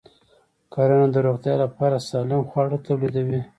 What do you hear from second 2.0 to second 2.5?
سالم